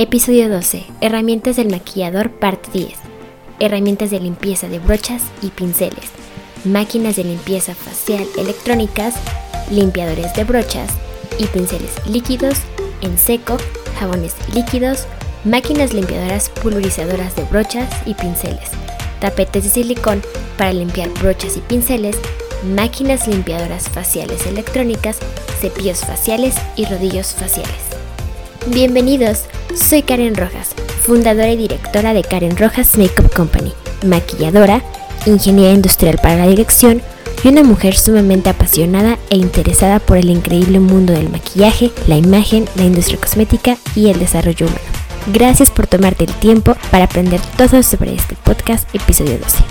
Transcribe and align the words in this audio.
Episodio 0.00 0.48
12. 0.48 0.84
Herramientas 1.00 1.56
del 1.56 1.70
maquillador, 1.70 2.30
parte 2.30 2.70
10. 2.72 2.92
Herramientas 3.58 4.12
de 4.12 4.20
limpieza 4.20 4.68
de 4.68 4.78
brochas 4.78 5.24
y 5.42 5.48
pinceles. 5.48 6.12
Máquinas 6.64 7.16
de 7.16 7.24
limpieza 7.24 7.74
facial 7.74 8.24
electrónicas, 8.38 9.16
limpiadores 9.72 10.32
de 10.34 10.44
brochas 10.44 10.88
y 11.40 11.46
pinceles 11.46 11.90
líquidos, 12.06 12.58
en 13.00 13.18
seco, 13.18 13.56
jabones 13.98 14.36
líquidos, 14.54 15.08
máquinas 15.44 15.92
limpiadoras 15.92 16.48
pulverizadoras 16.48 17.34
de 17.34 17.42
brochas 17.46 17.90
y 18.06 18.14
pinceles, 18.14 18.70
tapetes 19.20 19.64
de 19.64 19.70
silicón 19.70 20.22
para 20.56 20.72
limpiar 20.72 21.08
brochas 21.20 21.56
y 21.56 21.60
pinceles, 21.60 22.16
máquinas 22.76 23.26
limpiadoras 23.26 23.88
faciales 23.88 24.46
electrónicas, 24.46 25.18
cepillos 25.60 26.02
faciales 26.02 26.54
y 26.76 26.84
rodillos 26.84 27.34
faciales. 27.34 27.87
Bienvenidos, 28.70 29.44
soy 29.74 30.02
Karen 30.02 30.36
Rojas, 30.36 30.74
fundadora 31.00 31.50
y 31.50 31.56
directora 31.56 32.12
de 32.12 32.22
Karen 32.22 32.54
Rojas 32.56 32.98
Makeup 32.98 33.32
Company, 33.32 33.72
maquilladora, 34.04 34.82
ingeniera 35.24 35.72
industrial 35.72 36.18
para 36.22 36.36
la 36.36 36.46
dirección 36.46 37.00
y 37.42 37.48
una 37.48 37.62
mujer 37.62 37.96
sumamente 37.96 38.50
apasionada 38.50 39.18
e 39.30 39.36
interesada 39.36 40.00
por 40.00 40.18
el 40.18 40.28
increíble 40.28 40.80
mundo 40.80 41.14
del 41.14 41.30
maquillaje, 41.30 41.92
la 42.06 42.16
imagen, 42.16 42.66
la 42.76 42.84
industria 42.84 43.18
cosmética 43.18 43.78
y 43.94 44.10
el 44.10 44.18
desarrollo 44.18 44.66
humano. 44.66 44.80
Gracias 45.32 45.70
por 45.70 45.86
tomarte 45.86 46.24
el 46.24 46.34
tiempo 46.34 46.76
para 46.90 47.04
aprender 47.04 47.40
todo 47.56 47.82
sobre 47.82 48.14
este 48.14 48.36
podcast 48.36 48.94
episodio 48.94 49.38
12. 49.38 49.64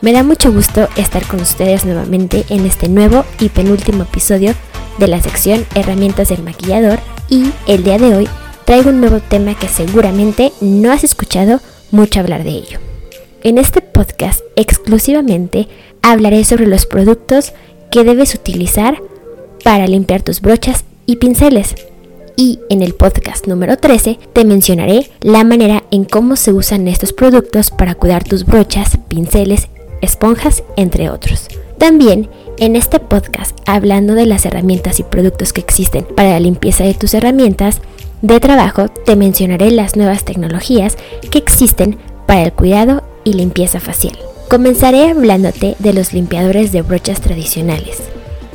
Me 0.00 0.12
da 0.12 0.22
mucho 0.22 0.52
gusto 0.52 0.88
estar 0.96 1.26
con 1.26 1.40
ustedes 1.40 1.84
nuevamente 1.84 2.46
en 2.48 2.64
este 2.64 2.88
nuevo 2.88 3.26
y 3.40 3.50
penúltimo 3.50 4.04
episodio 4.04 4.54
de 4.98 5.06
la 5.06 5.20
sección 5.20 5.66
Herramientas 5.74 6.30
del 6.30 6.42
Maquillador 6.42 6.98
y 7.28 7.50
el 7.66 7.84
día 7.84 7.98
de 7.98 8.14
hoy 8.14 8.28
traigo 8.64 8.90
un 8.90 9.00
nuevo 9.00 9.20
tema 9.20 9.54
que 9.54 9.68
seguramente 9.68 10.52
no 10.60 10.92
has 10.92 11.04
escuchado 11.04 11.60
mucho 11.90 12.20
hablar 12.20 12.44
de 12.44 12.50
ello. 12.50 12.78
En 13.42 13.58
este 13.58 13.80
podcast 13.80 14.40
exclusivamente 14.56 15.68
hablaré 16.02 16.44
sobre 16.44 16.66
los 16.66 16.86
productos 16.86 17.52
que 17.90 18.04
debes 18.04 18.34
utilizar 18.34 19.00
para 19.64 19.86
limpiar 19.86 20.22
tus 20.22 20.40
brochas 20.40 20.84
y 21.06 21.16
pinceles. 21.16 21.74
Y 22.36 22.60
en 22.68 22.82
el 22.82 22.94
podcast 22.94 23.46
número 23.46 23.76
13 23.76 24.18
te 24.32 24.44
mencionaré 24.44 25.10
la 25.20 25.44
manera 25.44 25.84
en 25.90 26.04
cómo 26.04 26.36
se 26.36 26.52
usan 26.52 26.86
estos 26.88 27.12
productos 27.12 27.70
para 27.70 27.94
cuidar 27.94 28.24
tus 28.24 28.44
brochas, 28.44 28.98
pinceles, 29.08 29.68
esponjas, 30.02 30.62
entre 30.76 31.10
otros. 31.10 31.48
También 31.78 32.28
en 32.58 32.76
este 32.76 32.98
podcast, 32.98 33.56
hablando 33.66 34.14
de 34.14 34.26
las 34.26 34.44
herramientas 34.44 35.00
y 35.00 35.04
productos 35.04 35.52
que 35.52 35.60
existen 35.60 36.04
para 36.04 36.30
la 36.30 36.40
limpieza 36.40 36.84
de 36.84 36.94
tus 36.94 37.14
herramientas 37.14 37.80
de 38.22 38.40
trabajo, 38.40 38.88
te 38.88 39.16
mencionaré 39.16 39.70
las 39.70 39.96
nuevas 39.96 40.24
tecnologías 40.24 40.96
que 41.30 41.38
existen 41.38 41.98
para 42.26 42.42
el 42.42 42.52
cuidado 42.52 43.02
y 43.24 43.34
limpieza 43.34 43.80
facial. 43.80 44.18
Comenzaré 44.50 45.10
hablándote 45.10 45.76
de 45.78 45.92
los 45.92 46.12
limpiadores 46.12 46.72
de 46.72 46.82
brochas 46.82 47.20
tradicionales. 47.20 47.98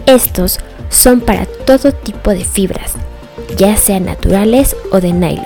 Estos 0.05 0.59
son 0.89 1.21
para 1.21 1.45
todo 1.45 1.91
tipo 1.91 2.31
de 2.31 2.43
fibras, 2.43 2.93
ya 3.57 3.77
sean 3.77 4.05
naturales 4.05 4.75
o 4.91 4.99
de 4.99 5.13
nylon. 5.13 5.45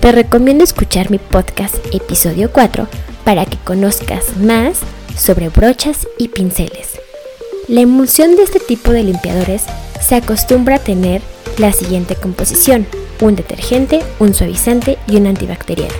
Te 0.00 0.12
recomiendo 0.12 0.62
escuchar 0.62 1.10
mi 1.10 1.18
podcast 1.18 1.74
episodio 1.92 2.52
4 2.52 2.86
para 3.24 3.44
que 3.46 3.56
conozcas 3.58 4.36
más 4.36 4.78
sobre 5.16 5.48
brochas 5.48 6.06
y 6.18 6.28
pinceles. 6.28 7.05
La 7.68 7.80
emulsión 7.80 8.36
de 8.36 8.44
este 8.44 8.60
tipo 8.60 8.92
de 8.92 9.02
limpiadores 9.02 9.64
se 10.00 10.14
acostumbra 10.14 10.76
a 10.76 10.78
tener 10.78 11.20
la 11.58 11.72
siguiente 11.72 12.14
composición, 12.14 12.86
un 13.20 13.34
detergente, 13.34 14.02
un 14.20 14.34
suavizante 14.34 14.98
y 15.08 15.16
un 15.16 15.26
antibacteriano. 15.26 15.94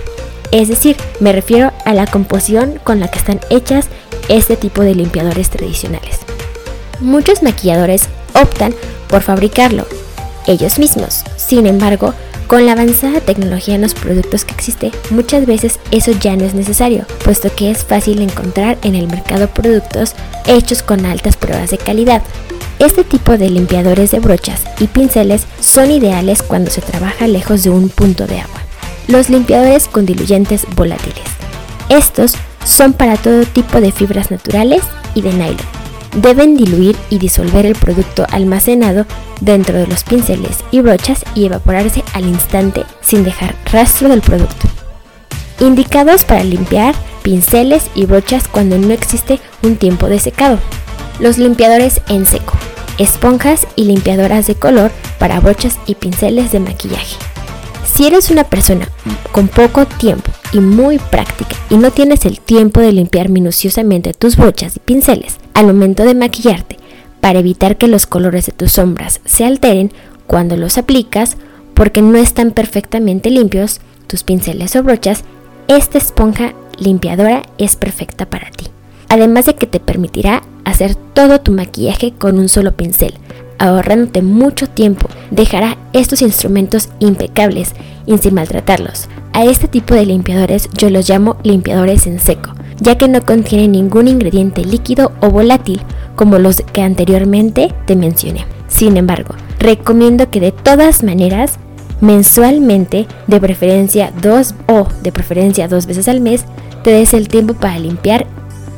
Es 0.51 0.69
decir, 0.69 0.95
me 1.19 1.33
refiero 1.33 1.73
a 1.83 1.93
la 1.93 2.07
composición 2.07 2.79
con 2.85 3.01
la 3.01 3.09
que 3.09 3.19
están 3.19 3.41
hechas 3.49 3.87
este 4.29 4.55
tipo 4.55 4.81
de 4.81 4.95
limpiadores 4.95 5.49
tradicionales. 5.49 6.19
Muchos 7.01 7.43
maquilladores 7.43 8.07
optan 8.33 8.73
por 9.09 9.21
fabricarlo 9.21 9.85
ellos 10.47 10.79
mismos. 10.79 11.23
Sin 11.35 11.67
embargo, 11.67 12.13
con 12.47 12.65
la 12.65 12.71
avanzada 12.71 13.19
tecnología 13.19 13.75
en 13.75 13.81
los 13.81 13.93
productos 13.93 14.45
que 14.45 14.53
existe, 14.53 14.91
muchas 15.09 15.45
veces 15.45 15.79
eso 15.91 16.11
ya 16.11 16.35
no 16.35 16.45
es 16.45 16.53
necesario, 16.53 17.05
puesto 17.23 17.53
que 17.53 17.69
es 17.69 17.83
fácil 17.83 18.21
encontrar 18.21 18.77
en 18.83 18.95
el 18.95 19.07
mercado 19.07 19.49
productos 19.49 20.13
hechos 20.45 20.81
con 20.81 21.05
altas 21.05 21.35
pruebas 21.35 21.71
de 21.71 21.77
calidad. 21.77 22.23
Este 22.79 23.03
tipo 23.03 23.37
de 23.37 23.49
limpiadores 23.49 24.11
de 24.11 24.19
brochas 24.19 24.63
y 24.79 24.87
pinceles 24.87 25.45
son 25.59 25.91
ideales 25.91 26.41
cuando 26.41 26.71
se 26.71 26.81
trabaja 26.81 27.27
lejos 27.27 27.63
de 27.63 27.69
un 27.69 27.89
punto 27.89 28.25
de 28.27 28.39
agua. 28.39 28.61
Los 29.07 29.29
limpiadores 29.29 29.87
con 29.87 30.05
diluyentes 30.05 30.65
volátiles. 30.75 31.23
Estos 31.89 32.33
son 32.65 32.93
para 32.93 33.17
todo 33.17 33.45
tipo 33.45 33.81
de 33.81 33.91
fibras 33.91 34.31
naturales 34.31 34.83
y 35.15 35.21
de 35.21 35.33
nylon 35.33 35.86
deben 36.15 36.57
diluir 36.57 36.95
y 37.09 37.17
disolver 37.17 37.65
el 37.65 37.75
producto 37.75 38.25
almacenado 38.31 39.05
dentro 39.41 39.77
de 39.77 39.87
los 39.87 40.03
pinceles 40.03 40.57
y 40.71 40.81
brochas 40.81 41.23
y 41.35 41.45
evaporarse 41.45 42.03
al 42.13 42.25
instante 42.25 42.83
sin 43.01 43.23
dejar 43.23 43.55
rastro 43.71 44.09
del 44.09 44.21
producto. 44.21 44.67
Indicados 45.59 46.23
para 46.23 46.43
limpiar 46.43 46.95
pinceles 47.23 47.89
y 47.95 48.05
brochas 48.05 48.47
cuando 48.47 48.77
no 48.77 48.93
existe 48.93 49.39
un 49.63 49.75
tiempo 49.75 50.07
de 50.07 50.19
secado. 50.19 50.59
Los 51.19 51.37
limpiadores 51.37 52.01
en 52.09 52.25
seco. 52.25 52.53
esponjas 52.99 53.67
y 53.75 53.83
limpiadoras 53.85 54.47
de 54.47 54.55
color 54.55 54.91
para 55.19 55.39
brochas 55.39 55.77
y 55.85 55.95
pinceles 55.95 56.51
de 56.51 56.59
maquillaje. 56.59 57.15
Si 57.93 58.05
eres 58.05 58.29
una 58.29 58.43
persona 58.43 58.87
con 59.31 59.47
poco 59.47 59.85
tiempo 59.85 60.31
y 60.53 60.59
muy 60.59 60.99
práctica 60.99 61.55
y 61.69 61.77
no 61.77 61.91
tienes 61.91 62.25
el 62.25 62.39
tiempo 62.39 62.79
de 62.79 62.91
limpiar 62.91 63.29
minuciosamente 63.29 64.13
tus 64.13 64.35
brochas 64.35 64.75
y 64.75 64.79
pinceles 64.79 65.37
al 65.53 65.65
momento 65.65 66.03
de 66.03 66.13
maquillarte 66.13 66.77
para 67.21 67.39
evitar 67.39 67.77
que 67.77 67.87
los 67.87 68.05
colores 68.05 68.45
de 68.45 68.51
tus 68.51 68.73
sombras 68.73 69.21
se 69.25 69.45
alteren 69.45 69.91
cuando 70.27 70.57
los 70.57 70.77
aplicas 70.77 71.37
porque 71.73 72.01
no 72.01 72.17
están 72.17 72.51
perfectamente 72.51 73.29
limpios 73.29 73.81
tus 74.07 74.23
pinceles 74.23 74.75
o 74.75 74.83
brochas, 74.83 75.23
esta 75.67 75.97
esponja 75.97 76.53
limpiadora 76.77 77.43
es 77.57 77.75
perfecta 77.75 78.25
para 78.25 78.49
ti. 78.51 78.67
Además 79.09 79.45
de 79.45 79.55
que 79.55 79.67
te 79.67 79.79
permitirá 79.79 80.43
hacer 80.65 80.95
todo 80.95 81.39
tu 81.39 81.51
maquillaje 81.51 82.13
con 82.17 82.39
un 82.39 82.49
solo 82.49 82.73
pincel, 82.73 83.13
ahorrándote 83.59 84.21
mucho 84.21 84.67
tiempo, 84.67 85.07
dejará 85.31 85.77
estos 85.93 86.21
instrumentos 86.21 86.89
impecables 86.99 87.73
y 88.05 88.17
sin 88.17 88.35
maltratarlos. 88.35 89.07
A 89.33 89.45
este 89.45 89.67
tipo 89.67 89.93
de 89.93 90.05
limpiadores 90.05 90.69
yo 90.73 90.89
los 90.89 91.07
llamo 91.07 91.37
limpiadores 91.43 92.07
en 92.07 92.19
seco, 92.19 92.53
ya 92.79 92.97
que 92.97 93.07
no 93.07 93.21
contienen 93.21 93.73
ningún 93.73 94.07
ingrediente 94.07 94.63
líquido 94.63 95.11
o 95.21 95.29
volátil 95.29 95.81
como 96.15 96.39
los 96.39 96.61
que 96.73 96.81
anteriormente 96.81 97.73
te 97.85 97.95
mencioné. 97.95 98.45
Sin 98.67 98.97
embargo, 98.97 99.35
recomiendo 99.59 100.29
que 100.29 100.39
de 100.39 100.51
todas 100.51 101.03
maneras 101.03 101.59
mensualmente, 102.01 103.07
de 103.27 103.39
preferencia 103.39 104.11
dos 104.21 104.53
o 104.67 104.87
de 105.01 105.11
preferencia 105.11 105.67
dos 105.67 105.85
veces 105.85 106.07
al 106.07 106.21
mes, 106.21 106.45
te 106.83 106.91
des 106.91 107.13
el 107.13 107.27
tiempo 107.27 107.53
para 107.53 107.79
limpiar 107.79 108.27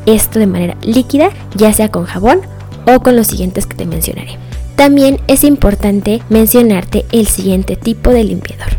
esto 0.05 0.39
de 0.39 0.47
manera 0.47 0.77
líquida, 0.81 1.29
ya 1.55 1.73
sea 1.73 1.89
con 1.89 2.05
jabón 2.05 2.41
o 2.87 3.01
con 3.01 3.15
los 3.15 3.27
siguientes 3.27 3.65
que 3.65 3.75
te 3.75 3.85
mencionaré. 3.85 4.37
También 4.79 5.19
es 5.27 5.43
importante 5.43 6.21
mencionarte 6.29 7.05
el 7.11 7.27
siguiente 7.27 7.75
tipo 7.75 8.11
de 8.11 8.23
limpiador, 8.23 8.77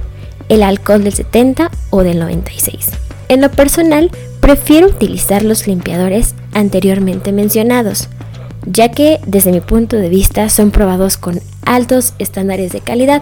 el 0.48 0.62
alcohol 0.62 1.04
del 1.04 1.12
70 1.12 1.70
o 1.90 2.02
del 2.02 2.18
96. 2.18 2.88
En 3.28 3.42
lo 3.42 3.50
personal, 3.50 4.10
prefiero 4.40 4.86
utilizar 4.86 5.42
los 5.42 5.66
limpiadores 5.66 6.34
anteriormente 6.54 7.32
mencionados, 7.32 8.08
ya 8.64 8.90
que 8.90 9.20
desde 9.26 9.52
mi 9.52 9.60
punto 9.60 9.98
de 9.98 10.08
vista 10.08 10.48
son 10.48 10.70
probados 10.70 11.18
con 11.18 11.38
altos 11.66 12.14
estándares 12.18 12.72
de 12.72 12.80
calidad. 12.80 13.20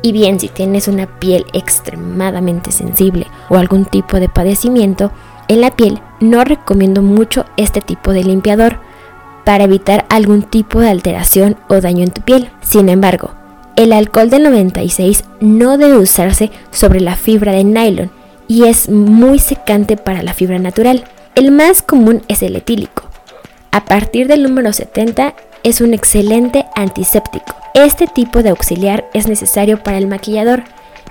Y 0.00 0.12
bien, 0.12 0.38
si 0.38 0.46
tienes 0.46 0.86
una 0.86 1.18
piel 1.18 1.44
extremadamente 1.52 2.70
sensible 2.70 3.26
o 3.48 3.56
algún 3.56 3.86
tipo 3.86 4.20
de 4.20 4.28
padecimiento 4.28 5.10
en 5.48 5.60
la 5.60 5.74
piel, 5.74 5.98
no 6.20 6.44
recomiendo 6.44 7.02
mucho 7.02 7.44
este 7.56 7.80
tipo 7.80 8.12
de 8.12 8.22
limpiador 8.22 8.83
para 9.44 9.64
evitar 9.64 10.06
algún 10.08 10.42
tipo 10.42 10.80
de 10.80 10.88
alteración 10.88 11.56
o 11.68 11.80
daño 11.80 12.02
en 12.02 12.10
tu 12.10 12.22
piel. 12.22 12.50
Sin 12.62 12.88
embargo, 12.88 13.32
el 13.76 13.92
alcohol 13.92 14.30
del 14.30 14.44
96 14.44 15.24
no 15.40 15.78
debe 15.78 15.98
usarse 15.98 16.50
sobre 16.70 17.00
la 17.00 17.16
fibra 17.16 17.52
de 17.52 17.64
nylon 17.64 18.10
y 18.48 18.64
es 18.64 18.88
muy 18.88 19.38
secante 19.38 19.96
para 19.96 20.22
la 20.22 20.34
fibra 20.34 20.58
natural. 20.58 21.04
El 21.34 21.50
más 21.50 21.82
común 21.82 22.22
es 22.28 22.42
el 22.42 22.56
etílico. 22.56 23.04
A 23.72 23.84
partir 23.84 24.28
del 24.28 24.42
número 24.42 24.72
70 24.72 25.34
es 25.64 25.80
un 25.80 25.94
excelente 25.94 26.66
antiséptico. 26.76 27.56
Este 27.74 28.06
tipo 28.06 28.42
de 28.42 28.50
auxiliar 28.50 29.08
es 29.14 29.26
necesario 29.26 29.82
para 29.82 29.98
el 29.98 30.06
maquillador, 30.06 30.62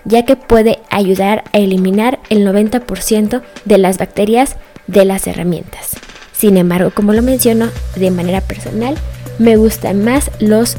ya 0.06 0.24
que 0.24 0.38
puede 0.38 0.80
ayudar 0.90 1.44
a 1.52 1.58
eliminar 1.58 2.20
el 2.30 2.48
90% 2.48 3.42
de 3.66 3.78
las 3.78 3.98
bacterias 3.98 4.56
de 4.88 5.04
las 5.04 5.28
herramientas. 5.28 5.98
Sin 6.44 6.58
embargo, 6.58 6.92
como 6.94 7.14
lo 7.14 7.22
menciono 7.22 7.70
de 7.96 8.12
manera 8.12 8.42
personal, 8.42 8.96
me 9.40 9.56
gustan 9.56 10.04
más 10.04 10.30
los 10.42 10.76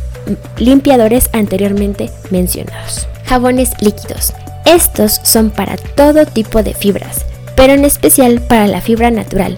limpiadores 0.59 1.31
anteriormente 1.33 2.11
mencionados. 2.29 3.09
Jabones 3.25 3.71
líquidos. 3.81 4.35
Estos 4.67 5.23
son 5.23 5.49
para 5.49 5.79
todo 5.79 6.27
tipo 6.27 6.63
de 6.63 6.75
fibras, 6.75 7.25
pero 7.57 7.73
en 7.73 7.87
especial 7.87 8.43
para 8.43 8.67
la 8.67 8.83
fibra 8.83 9.11
natural. 9.11 9.57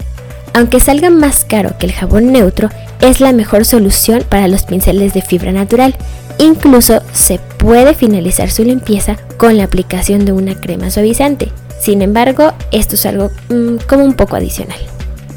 Aunque 0.53 0.79
salga 0.79 1.09
más 1.09 1.43
caro 1.43 1.77
que 1.77 1.87
el 1.87 1.91
jabón 1.91 2.31
neutro, 2.31 2.69
es 3.01 3.19
la 3.19 3.33
mejor 3.33 3.65
solución 3.65 4.23
para 4.29 4.47
los 4.47 4.63
pinceles 4.63 5.13
de 5.13 5.21
fibra 5.21 5.51
natural. 5.51 5.93
Incluso 6.37 7.01
se 7.11 7.37
puede 7.57 7.93
finalizar 7.93 8.49
su 8.49 8.63
limpieza 8.63 9.17
con 9.35 9.57
la 9.57 9.65
aplicación 9.65 10.23
de 10.23 10.31
una 10.31 10.55
crema 10.55 10.89
suavizante. 10.89 11.51
Sin 11.81 12.01
embargo, 12.01 12.53
esto 12.71 12.95
es 12.95 13.05
algo 13.05 13.29
mm, 13.49 13.85
como 13.89 14.05
un 14.05 14.13
poco 14.13 14.37
adicional. 14.37 14.79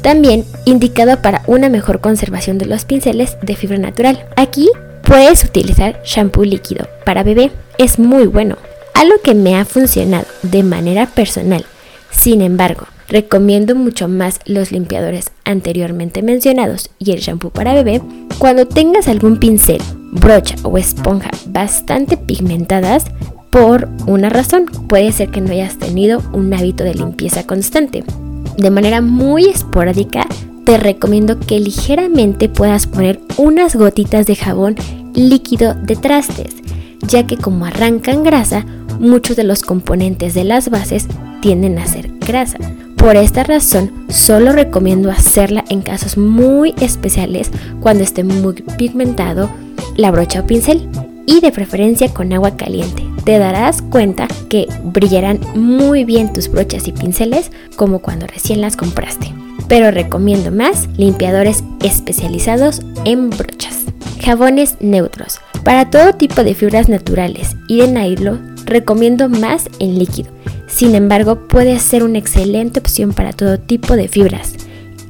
También 0.01 0.45
indicado 0.65 1.21
para 1.21 1.43
una 1.45 1.69
mejor 1.69 2.01
conservación 2.01 2.57
de 2.57 2.65
los 2.65 2.85
pinceles 2.85 3.37
de 3.41 3.55
fibra 3.55 3.77
natural. 3.77 4.25
Aquí 4.35 4.69
puedes 5.03 5.43
utilizar 5.43 6.01
shampoo 6.03 6.43
líquido 6.43 6.87
para 7.05 7.23
bebé. 7.23 7.51
Es 7.77 7.99
muy 7.99 8.25
bueno. 8.25 8.57
Algo 8.93 9.15
que 9.23 9.35
me 9.35 9.55
ha 9.55 9.65
funcionado 9.65 10.25
de 10.41 10.63
manera 10.63 11.05
personal. 11.05 11.65
Sin 12.09 12.41
embargo, 12.41 12.87
recomiendo 13.07 13.75
mucho 13.75 14.07
más 14.07 14.39
los 14.45 14.71
limpiadores 14.71 15.31
anteriormente 15.45 16.21
mencionados 16.21 16.89
y 16.97 17.11
el 17.11 17.19
shampoo 17.19 17.51
para 17.51 17.73
bebé 17.73 18.01
cuando 18.37 18.67
tengas 18.67 19.07
algún 19.07 19.37
pincel, 19.37 19.81
brocha 20.11 20.55
o 20.63 20.77
esponja 20.77 21.31
bastante 21.45 22.17
pigmentadas 22.17 23.05
por 23.51 23.87
una 24.07 24.29
razón. 24.29 24.65
Puede 24.87 25.11
ser 25.11 25.29
que 25.29 25.41
no 25.41 25.51
hayas 25.51 25.77
tenido 25.77 26.23
un 26.33 26.53
hábito 26.53 26.83
de 26.83 26.95
limpieza 26.95 27.45
constante 27.45 28.03
de 28.57 28.69
manera 28.69 29.01
muy 29.01 29.45
esporádica, 29.45 30.27
te 30.65 30.77
recomiendo 30.77 31.39
que 31.39 31.59
ligeramente 31.59 32.49
puedas 32.49 32.87
poner 32.87 33.19
unas 33.37 33.75
gotitas 33.75 34.25
de 34.27 34.35
jabón 34.35 34.75
líquido 35.13 35.73
de 35.73 35.95
trastes, 35.95 36.55
ya 37.07 37.25
que 37.25 37.37
como 37.37 37.65
arrancan 37.65 38.23
grasa, 38.23 38.65
muchos 38.99 39.35
de 39.35 39.43
los 39.43 39.63
componentes 39.63 40.33
de 40.33 40.43
las 40.43 40.69
bases 40.69 41.07
tienden 41.41 41.79
a 41.79 41.87
ser 41.87 42.11
grasa. 42.19 42.57
Por 42.95 43.15
esta 43.15 43.43
razón, 43.43 44.05
solo 44.09 44.51
recomiendo 44.51 45.09
hacerla 45.09 45.65
en 45.69 45.81
casos 45.81 46.17
muy 46.17 46.75
especiales 46.79 47.49
cuando 47.79 48.03
esté 48.03 48.23
muy 48.23 48.53
pigmentado 48.77 49.49
la 49.97 50.11
brocha 50.11 50.41
o 50.41 50.45
pincel 50.45 50.87
y 51.25 51.39
de 51.39 51.51
preferencia 51.51 52.13
con 52.13 52.31
agua 52.31 52.55
caliente. 52.55 53.10
Te 53.25 53.37
darás 53.37 53.81
cuenta 53.81 54.27
que 54.49 54.67
brillarán 54.83 55.39
muy 55.55 56.05
bien 56.05 56.33
tus 56.33 56.49
brochas 56.49 56.87
y 56.87 56.91
pinceles 56.91 57.51
como 57.75 57.99
cuando 57.99 58.27
recién 58.27 58.61
las 58.61 58.75
compraste. 58.75 59.33
Pero 59.67 59.91
recomiendo 59.91 60.51
más 60.51 60.89
limpiadores 60.97 61.63
especializados 61.83 62.81
en 63.05 63.29
brochas. 63.29 63.85
Jabones 64.23 64.75
neutros. 64.79 65.39
Para 65.63 65.89
todo 65.89 66.13
tipo 66.13 66.43
de 66.43 66.55
fibras 66.55 66.89
naturales 66.89 67.55
y 67.67 67.79
de 67.79 67.87
nylon, 67.87 68.55
recomiendo 68.65 69.29
más 69.29 69.69
en 69.79 69.99
líquido. 69.99 70.31
Sin 70.67 70.95
embargo, 70.95 71.47
puede 71.47 71.79
ser 71.79 72.03
una 72.03 72.17
excelente 72.17 72.79
opción 72.79 73.13
para 73.13 73.33
todo 73.33 73.59
tipo 73.59 73.95
de 73.95 74.07
fibras. 74.07 74.53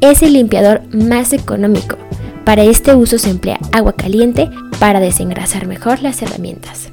Es 0.01 0.21
el 0.21 0.33
limpiador 0.33 0.81
más 0.93 1.31
económico 1.31 1.97
para 2.45 2.63
este 2.63 2.95
uso 2.95 3.17
se 3.17 3.29
emplea 3.29 3.59
agua 3.71 3.93
caliente 3.93 4.49
para 4.79 4.99
desengrasar 4.99 5.67
mejor 5.67 6.01
las 6.01 6.21
herramientas. 6.21 6.89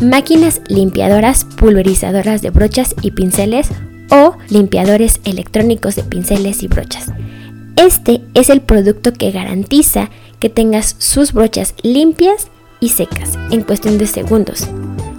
Máquinas 0.00 0.60
limpiadoras 0.68 1.44
pulverizadoras 1.44 2.42
de 2.42 2.50
brochas 2.50 2.94
y 3.02 3.10
pinceles 3.10 3.68
o 4.10 4.36
limpiadores 4.48 5.20
electrónicos 5.24 5.96
de 5.96 6.02
pinceles 6.02 6.62
y 6.62 6.68
brochas. 6.68 7.12
Este 7.76 8.22
es 8.34 8.50
el 8.50 8.60
producto 8.60 9.12
que 9.12 9.30
garantiza 9.30 10.10
que 10.38 10.48
tengas 10.48 10.96
sus 10.98 11.32
brochas 11.32 11.74
limpias 11.82 12.48
y 12.80 12.90
secas 12.90 13.38
en 13.50 13.62
cuestión 13.62 13.98
de 13.98 14.06
segundos, 14.06 14.66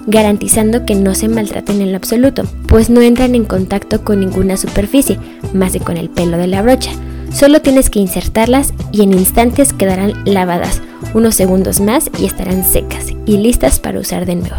garantizando 0.08 0.86
que 0.86 0.96
no 0.96 1.14
se 1.14 1.28
maltraten 1.28 1.82
en 1.82 1.92
lo 1.92 1.98
absoluto, 1.98 2.44
pues 2.68 2.90
no 2.90 3.02
entran 3.02 3.36
en 3.36 3.46
contacto 3.46 4.04
con 4.04 4.20
ninguna 4.20 4.58
superficie, 4.58 5.20
más 5.54 5.74
que 5.74 5.80
con 5.80 5.98
el 5.98 6.10
pelo 6.10 6.38
de 6.38 6.48
la 6.48 6.62
brocha 6.62 6.92
Solo 7.34 7.62
tienes 7.62 7.90
que 7.90 8.00
insertarlas 8.00 8.74
y 8.92 9.04
en 9.04 9.14
instantes 9.14 9.74
quedarán 9.74 10.14
lavadas, 10.26 10.82
unos 11.14 11.36
segundos 11.36 11.80
más 11.80 12.10
y 12.20 12.26
estarán 12.26 12.64
secas 12.64 13.08
y 13.26 13.38
listas 13.38 13.80
para 13.80 14.00
usar 14.00 14.26
de 14.26 14.36
nuevo. 14.36 14.56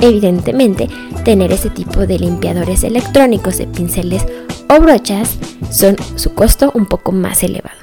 Evidentemente, 0.00 0.88
tener 1.24 1.52
ese 1.52 1.70
tipo 1.70 2.06
de 2.06 2.18
limpiadores 2.18 2.84
electrónicos 2.84 3.58
de 3.58 3.66
pinceles 3.66 4.26
o 4.68 4.80
brochas 4.80 5.38
son 5.70 5.96
su 6.16 6.34
costo 6.34 6.70
un 6.74 6.86
poco 6.86 7.12
más 7.12 7.42
elevado. 7.42 7.78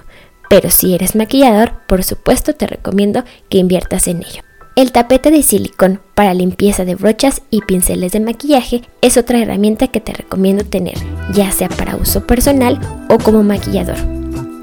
Pero 0.50 0.70
si 0.70 0.94
eres 0.94 1.16
maquillador, 1.16 1.74
por 1.88 2.04
supuesto 2.04 2.54
te 2.54 2.68
recomiendo 2.68 3.24
que 3.50 3.58
inviertas 3.58 4.08
en 4.08 4.18
ello. 4.18 4.44
El 4.76 4.92
tapete 4.92 5.32
de 5.32 5.44
silicón 5.44 6.02
para 6.16 6.34
limpieza 6.34 6.86
de 6.86 6.96
brochas 6.96 7.42
y 7.50 7.62
pinceles 7.62 8.14
de 8.14 8.20
maquillaje 8.20 8.82
es 9.02 9.18
otra 9.18 9.42
herramienta 9.42 9.88
que 9.88 10.00
te 10.00 10.14
recomiendo 10.14 10.64
tener, 10.64 10.96
ya 11.34 11.52
sea 11.52 11.68
para 11.68 11.98
uso 11.98 12.26
personal 12.26 12.80
o 13.10 13.18
como 13.18 13.44
maquillador. 13.44 13.98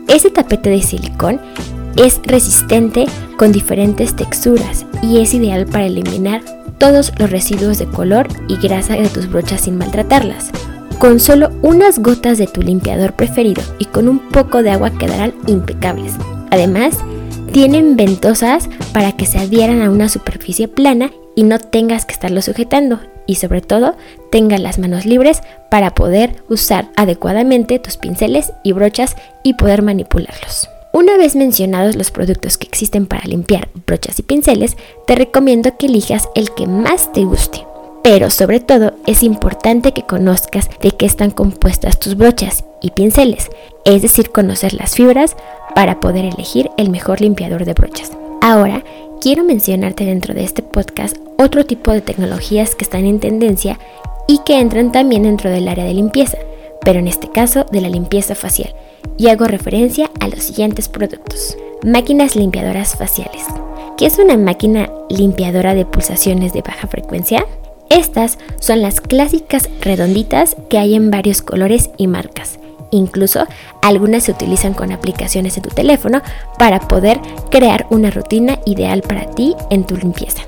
Este 0.09 0.31
tapete 0.31 0.71
de 0.71 0.83
silicón 0.83 1.41
es 1.97 2.21
resistente 2.25 3.07
con 3.37 3.53
diferentes 3.53 4.15
texturas 4.15 4.87
y 5.03 5.19
es 5.19 5.35
ideal 5.35 5.67
para 5.67 5.87
eliminar 5.87 6.43
todos 6.79 7.13
los 7.19 7.31
residuos 7.31 7.79
de 7.79 7.87
color 7.87 8.29
y 8.49 8.57
grasa 8.57 8.95
de 8.95 9.09
tus 9.09 9.29
brochas 9.29 9.63
sin 9.63 9.79
maltratarlas. 9.79 10.51
Con 10.99 11.21
solo 11.21 11.51
unas 11.63 12.01
gotas 12.01 12.39
de 12.39 12.47
tu 12.47 12.63
limpiador 12.63 13.15
preferido 13.15 13.63
y 13.79 13.85
con 13.85 14.09
un 14.09 14.19
poco 14.19 14.63
de 14.63 14.71
agua 14.71 14.91
quedarán 14.91 15.35
impecables. 15.47 16.15
Además, 16.51 16.99
Tienen 17.53 17.97
ventosas 17.97 18.69
para 18.93 19.13
que 19.13 19.27
se 19.27 19.39
adhieran 19.39 19.83
a 19.83 19.91
una 19.91 20.09
superficie 20.09 20.69
plana 20.69 21.11
y 21.35 21.45
no 21.45 21.59
tengas 21.59 22.05
que 22.05 22.13
estarlo 22.13 22.43
sujetando 22.43 23.01
y 23.27 23.37
sobre 23.37 23.63
todo 23.63 23.97
tengas 24.31 24.61
las 24.61 24.79
manos 24.79 25.07
libres 25.07 25.43
para 25.71 25.95
poder 25.95 26.37
usar 26.49 26.89
adecuadamente 26.97 27.79
tus 27.79 27.97
pinceles 27.97 28.53
y 28.63 28.73
brochas 28.73 29.17
y 29.43 29.55
poder 29.55 29.83
manipularlos. 29.83 30.69
Una 30.93 31.19
vez 31.19 31.37
mencionados 31.37 31.97
los 31.97 32.11
productos 32.11 32.57
que 32.57 32.67
existen 32.67 33.07
para 33.07 33.27
limpiar 33.27 33.69
brochas 33.87 34.19
y 34.19 34.23
pinceles, 34.23 34.77
te 35.07 35.15
recomiendo 35.15 35.77
que 35.77 35.87
elijas 35.87 36.29
el 36.35 36.51
que 36.55 36.67
más 36.67 37.13
te 37.13 37.25
guste. 37.25 37.67
Pero 38.03 38.31
sobre 38.31 38.61
todo 38.61 38.95
es 39.07 39.23
importante 39.23 39.93
que 39.93 40.03
conozcas 40.03 40.71
de 40.81 40.93
qué 40.93 41.05
están 41.05 41.31
compuestas 41.31 41.99
tus 41.99 42.17
brochas 42.17 42.65
y 42.81 42.93
pinceles, 42.93 43.51
es 43.85 44.01
decir, 44.01 44.31
conocer 44.31 44.73
las 44.73 44.95
fibras 44.95 45.37
para 45.75 46.01
poder 46.01 46.25
elegir 46.25 46.71
el 46.79 46.89
mejor 46.89 47.21
limpiador 47.21 47.67
de 47.67 47.75
brochas. 47.75 48.13
Ahora, 48.41 48.83
quiero 49.21 49.45
mencionarte 49.45 50.07
dentro 50.07 50.33
de 50.33 50.45
este 50.45 50.63
podcast 50.63 51.17
otro 51.37 51.67
tipo 51.67 51.93
de 51.93 52.01
tecnologías 52.01 52.75
que 52.75 52.85
están 52.85 53.05
en 53.05 53.21
tendencia 53.21 53.79
y 54.27 54.39
que 54.39 54.59
entran 54.59 54.91
también 54.91 55.25
dentro 55.25 55.51
del 55.51 55.69
área 55.69 55.85
de 55.85 55.95
limpieza, 55.95 56.39
pero 56.83 56.99
en 56.99 57.09
este 57.09 57.29
caso 57.29 57.67
de 57.71 57.83
la 57.83 57.91
limpieza 57.91 58.35
facial, 58.35 58.75
y 59.17 59.29
hago 59.29 59.47
referencia 59.47 60.11
a 60.21 60.29
los 60.29 60.45
siguientes 60.45 60.89
productos. 60.89 61.57
Máquinas 61.83 62.37
limpiadoras 62.37 62.97
faciales. 62.97 63.45
¿Qué 63.97 64.07
es 64.07 64.19
una 64.19 64.37
máquina 64.37 64.91
limpiadora 65.09 65.75
de 65.75 65.85
pulsaciones 65.85 66.53
de 66.53 66.63
baja 66.63 66.87
frecuencia? 66.87 67.45
Estas 67.91 68.39
son 68.61 68.83
las 68.83 69.01
clásicas 69.01 69.69
redonditas 69.81 70.57
que 70.69 70.79
hay 70.79 70.95
en 70.95 71.11
varios 71.11 71.43
colores 71.43 71.91
y 71.97 72.07
marcas. 72.07 72.59
Incluso 72.91 73.47
algunas 73.83 74.25
se 74.25 74.33
utilizan 74.33 74.75
con 74.75 74.93
aplicaciones 74.93 75.57
en 75.57 75.63
tu 75.63 75.71
teléfono 75.71 76.23
para 76.59 76.81
poder 76.81 77.21
crear 77.51 77.87
una 77.91 78.11
rutina 78.11 78.59
ideal 78.67 79.03
para 79.03 79.27
ti 79.31 79.55
en 79.71 79.85
tu 79.85 79.97
limpieza. 79.97 80.43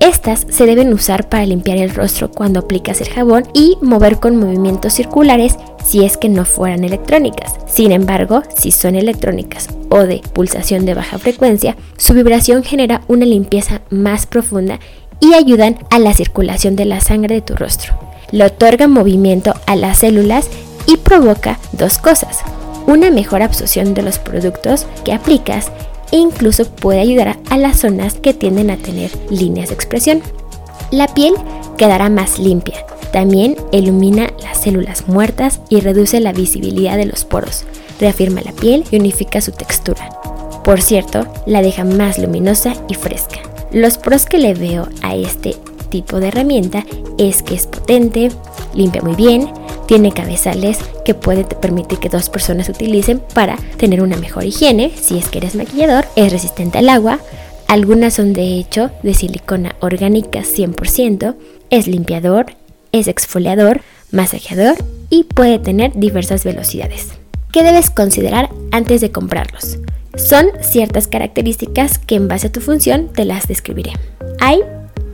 Estas 0.00 0.46
se 0.48 0.66
deben 0.66 0.92
usar 0.92 1.28
para 1.28 1.46
limpiar 1.46 1.78
el 1.78 1.94
rostro 1.94 2.30
cuando 2.30 2.60
aplicas 2.60 3.00
el 3.00 3.08
jabón 3.08 3.44
y 3.54 3.78
mover 3.80 4.18
con 4.18 4.36
movimientos 4.36 4.92
circulares 4.92 5.56
si 5.86 6.04
es 6.04 6.16
que 6.16 6.28
no 6.28 6.44
fueran 6.44 6.84
electrónicas. 6.84 7.54
Sin 7.66 7.92
embargo, 7.92 8.42
si 8.56 8.70
son 8.70 8.96
electrónicas 8.96 9.68
o 9.88 10.00
de 10.00 10.20
pulsación 10.32 10.84
de 10.84 10.94
baja 10.94 11.18
frecuencia, 11.18 11.76
su 11.96 12.14
vibración 12.14 12.64
genera 12.64 13.02
una 13.08 13.24
limpieza 13.24 13.82
más 13.90 14.26
profunda 14.26 14.80
y 15.20 15.34
ayudan 15.34 15.78
a 15.90 15.98
la 15.98 16.12
circulación 16.12 16.76
de 16.76 16.84
la 16.84 17.00
sangre 17.00 17.36
de 17.36 17.40
tu 17.40 17.54
rostro. 17.54 17.94
Le 18.32 18.44
otorga 18.44 18.88
movimiento 18.88 19.54
a 19.66 19.76
las 19.76 19.98
células 19.98 20.50
y 20.86 20.96
provoca 20.96 21.58
dos 21.72 21.98
cosas. 21.98 22.40
Una 22.86 23.10
mejor 23.10 23.42
absorción 23.42 23.94
de 23.94 24.02
los 24.02 24.18
productos 24.18 24.86
que 25.04 25.12
aplicas 25.12 25.70
e 26.12 26.16
incluso 26.16 26.64
puede 26.64 27.00
ayudar 27.00 27.36
a 27.50 27.56
las 27.56 27.80
zonas 27.80 28.14
que 28.14 28.34
tienden 28.34 28.70
a 28.70 28.76
tener 28.76 29.10
líneas 29.30 29.68
de 29.68 29.74
expresión. 29.74 30.22
La 30.90 31.08
piel 31.08 31.34
quedará 31.76 32.08
más 32.08 32.38
limpia. 32.38 32.84
También 33.12 33.56
ilumina 33.72 34.30
las 34.42 34.60
células 34.60 35.08
muertas 35.08 35.60
y 35.68 35.80
reduce 35.80 36.20
la 36.20 36.32
visibilidad 36.32 36.96
de 36.96 37.06
los 37.06 37.24
poros. 37.24 37.64
Reafirma 37.98 38.40
la 38.42 38.52
piel 38.52 38.84
y 38.90 38.98
unifica 38.98 39.40
su 39.40 39.52
textura. 39.52 40.10
Por 40.64 40.82
cierto, 40.82 41.26
la 41.46 41.62
deja 41.62 41.84
más 41.84 42.18
luminosa 42.18 42.74
y 42.88 42.94
fresca. 42.94 43.38
Los 43.72 43.98
pros 43.98 44.26
que 44.26 44.38
le 44.38 44.54
veo 44.54 44.88
a 45.02 45.14
este 45.14 45.56
tipo 45.88 46.20
de 46.20 46.28
herramienta 46.28 46.84
es 47.18 47.42
que 47.42 47.54
es 47.54 47.66
potente, 47.66 48.30
limpia 48.74 49.02
muy 49.02 49.14
bien, 49.14 49.48
tiene 49.86 50.12
cabezales 50.12 50.78
que 51.04 51.14
puede 51.14 51.44
permitir 51.44 51.98
que 51.98 52.08
dos 52.08 52.28
personas 52.28 52.68
utilicen 52.68 53.20
para 53.34 53.56
tener 53.76 54.02
una 54.02 54.16
mejor 54.16 54.44
higiene 54.44 54.92
si 55.00 55.18
es 55.18 55.28
que 55.28 55.38
eres 55.38 55.54
maquillador, 55.54 56.06
es 56.16 56.32
resistente 56.32 56.78
al 56.78 56.88
agua, 56.88 57.20
algunas 57.68 58.14
son 58.14 58.32
de 58.32 58.58
hecho 58.58 58.90
de 59.02 59.14
silicona 59.14 59.76
orgánica 59.80 60.40
100%, 60.40 61.34
es 61.70 61.86
limpiador, 61.86 62.46
es 62.92 63.08
exfoliador, 63.08 63.80
masajeador 64.12 64.76
y 65.10 65.24
puede 65.24 65.58
tener 65.58 65.92
diversas 65.94 66.44
velocidades. 66.44 67.08
¿Qué 67.52 67.62
debes 67.62 67.90
considerar 67.90 68.50
antes 68.70 69.00
de 69.00 69.10
comprarlos? 69.10 69.78
Son 70.16 70.46
ciertas 70.60 71.08
características 71.08 71.98
que 71.98 72.14
en 72.14 72.28
base 72.28 72.48
a 72.48 72.52
tu 72.52 72.60
función 72.60 73.08
te 73.12 73.24
las 73.24 73.48
describiré. 73.48 73.92
Hay 74.40 74.60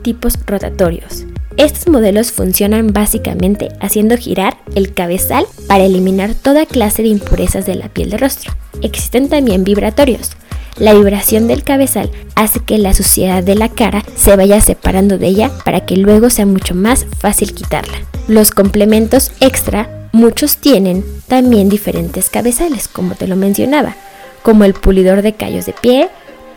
tipos 0.01 0.37
rotatorios. 0.45 1.25
Estos 1.57 1.87
modelos 1.87 2.31
funcionan 2.31 2.93
básicamente 2.93 3.69
haciendo 3.79 4.17
girar 4.17 4.57
el 4.75 4.93
cabezal 4.93 5.45
para 5.67 5.83
eliminar 5.83 6.33
toda 6.33 6.65
clase 6.65 7.03
de 7.03 7.09
impurezas 7.09 7.65
de 7.65 7.75
la 7.75 7.89
piel 7.89 8.09
del 8.09 8.19
rostro. 8.19 8.53
Existen 8.81 9.29
también 9.29 9.63
vibratorios. 9.63 10.31
La 10.77 10.93
vibración 10.93 11.47
del 11.47 11.63
cabezal 11.63 12.09
hace 12.35 12.59
que 12.59 12.77
la 12.77 12.93
suciedad 12.93 13.43
de 13.43 13.55
la 13.55 13.69
cara 13.69 14.03
se 14.15 14.35
vaya 14.35 14.59
separando 14.61 15.17
de 15.17 15.27
ella 15.27 15.51
para 15.63 15.85
que 15.85 15.97
luego 15.97 16.29
sea 16.29 16.45
mucho 16.45 16.75
más 16.75 17.05
fácil 17.19 17.53
quitarla. 17.53 17.97
Los 18.27 18.51
complementos 18.51 19.31
extra, 19.39 20.09
muchos 20.11 20.57
tienen 20.57 21.03
también 21.27 21.69
diferentes 21.69 22.29
cabezales, 22.29 22.87
como 22.87 23.15
te 23.15 23.27
lo 23.27 23.35
mencionaba 23.35 23.95
como 24.43 24.65
el 24.65 24.73
pulidor 24.73 25.23
de 25.23 25.33
callos 25.33 25.65
de 25.65 25.73
pie 25.73 26.09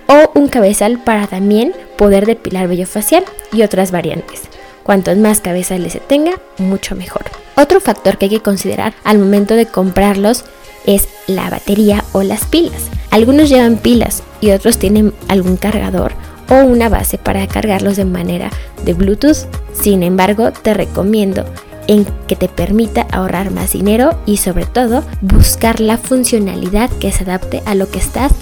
o 0.09 0.39
un 0.39 0.49
cabezal 0.49 0.99
para 1.03 1.27
también 1.27 1.73
poder 1.97 2.27
depilar 2.27 2.69
vello 2.69 2.87
facial 2.87 3.25
y 3.53 3.63
otras 3.63 3.91
variantes. 3.91 4.43
Cuantos 4.83 5.17
más 5.17 5.41
cabezales 5.41 5.95
se 5.95 6.01
tenga, 6.01 6.33
mucho 6.59 6.95
mejor. 6.95 7.25
Otro 7.57 7.81
factor 7.81 8.19
que 8.19 8.27
hay 8.27 8.31
que 8.31 8.43
considerar 8.43 8.95
al 9.05 9.19
momento 9.19 9.55
de 9.55 9.67
comprarlos 9.67 10.45
es 10.85 11.09
la 11.27 11.49
batería 11.49 12.05
o 12.13 12.23
las 12.23 12.45
pilas. 12.45 12.91
Algunos 13.17 13.49
llevan 13.49 13.79
pilas 13.79 14.23
y 14.43 14.51
otros 14.51 14.77
tienen 14.77 15.15
algún 15.29 15.57
cargador 15.57 16.13
o 16.51 16.57
una 16.67 16.91
base 16.91 17.17
para 17.17 17.47
cargarlos 17.47 17.97
de 17.97 18.05
manera 18.05 18.51
de 18.85 18.93
Bluetooth. 18.93 19.49
Sin 19.73 20.03
embargo, 20.03 20.53
te 20.53 20.75
recomiendo 20.75 21.47
en 21.87 22.05
que 22.29 22.37
te 22.37 22.47
permita 22.47 23.07
ahorrar 23.11 23.53
más 23.53 23.73
dinero 23.73 24.19
y 24.27 24.37
sobre 24.37 24.67
todo 24.67 25.03
buscar 25.23 25.81
la 25.81 25.97
funcionalidad 25.97 26.91
que 26.91 27.11
se 27.11 27.25
adapte 27.25 27.63
a 27.65 27.75
lo 27.75 27.89
que 27.89 28.01
estás 28.01 28.33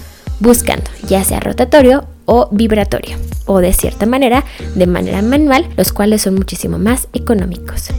buscando, 0.40 0.90
ya 1.06 1.22
sea 1.22 1.38
rotatorio 1.38 2.08
o 2.24 2.48
vibratorio, 2.50 3.16
o 3.46 3.60
de 3.60 3.72
cierta 3.72 4.06
manera 4.06 4.42
de 4.74 4.88
manera 4.88 5.22
manual, 5.22 5.68
los 5.76 5.92
cuales 5.92 6.22
son 6.22 6.34
muchísimo 6.34 6.80
más 6.80 7.06
económicos. 7.12 7.90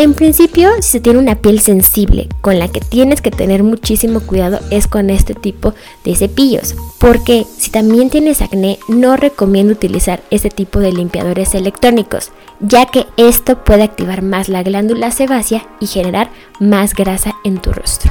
En 0.00 0.14
principio, 0.14 0.70
si 0.80 0.92
se 0.92 1.00
tiene 1.00 1.18
una 1.18 1.34
piel 1.34 1.60
sensible 1.60 2.26
con 2.40 2.58
la 2.58 2.68
que 2.68 2.80
tienes 2.80 3.20
que 3.20 3.30
tener 3.30 3.62
muchísimo 3.62 4.20
cuidado 4.20 4.58
es 4.70 4.86
con 4.86 5.10
este 5.10 5.34
tipo 5.34 5.74
de 6.04 6.16
cepillos, 6.16 6.74
porque 6.96 7.44
si 7.58 7.70
también 7.70 8.08
tienes 8.08 8.40
acné 8.40 8.78
no 8.88 9.18
recomiendo 9.18 9.74
utilizar 9.74 10.22
este 10.30 10.48
tipo 10.48 10.78
de 10.80 10.92
limpiadores 10.92 11.54
electrónicos, 11.54 12.30
ya 12.60 12.86
que 12.86 13.08
esto 13.18 13.62
puede 13.62 13.82
activar 13.82 14.22
más 14.22 14.48
la 14.48 14.62
glándula 14.62 15.10
sebácea 15.10 15.66
y 15.80 15.86
generar 15.86 16.30
más 16.60 16.94
grasa 16.94 17.36
en 17.44 17.60
tu 17.60 17.70
rostro. 17.70 18.10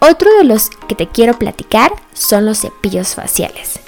Otro 0.00 0.28
de 0.38 0.42
los 0.42 0.70
que 0.88 0.96
te 0.96 1.06
quiero 1.06 1.38
platicar 1.38 1.92
son 2.14 2.46
los 2.46 2.62
cepillos 2.62 3.14
faciales. 3.14 3.78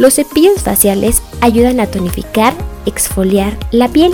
Los 0.00 0.14
cepillos 0.14 0.62
faciales 0.62 1.22
ayudan 1.40 1.78
a 1.78 1.86
tonificar, 1.86 2.52
exfoliar 2.84 3.56
la 3.70 3.86
piel 3.86 4.12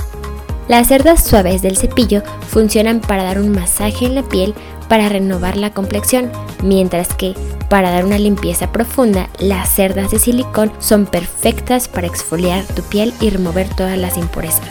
las 0.68 0.88
cerdas 0.88 1.22
suaves 1.22 1.62
del 1.62 1.76
cepillo 1.76 2.22
funcionan 2.48 3.00
para 3.00 3.22
dar 3.22 3.38
un 3.38 3.52
masaje 3.52 4.06
en 4.06 4.16
la 4.16 4.22
piel 4.22 4.54
para 4.88 5.08
renovar 5.08 5.56
la 5.56 5.70
complexión, 5.70 6.30
mientras 6.62 7.14
que 7.14 7.34
para 7.68 7.90
dar 7.90 8.04
una 8.04 8.18
limpieza 8.18 8.72
profunda, 8.72 9.28
las 9.38 9.68
cerdas 9.68 10.10
de 10.10 10.18
silicón 10.18 10.72
son 10.78 11.06
perfectas 11.06 11.88
para 11.88 12.06
exfoliar 12.06 12.64
tu 12.64 12.82
piel 12.82 13.12
y 13.20 13.30
remover 13.30 13.68
todas 13.74 13.98
las 13.98 14.16
impurezas. 14.16 14.68